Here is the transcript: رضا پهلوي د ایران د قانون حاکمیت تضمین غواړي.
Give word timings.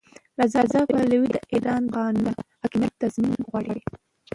رضا 0.63 0.81
پهلوي 0.91 1.29
د 1.33 1.37
ایران 1.53 1.83
د 1.87 1.93
قانون 1.95 2.27
حاکمیت 2.61 2.93
تضمین 3.01 3.39
غواړي. 3.49 3.79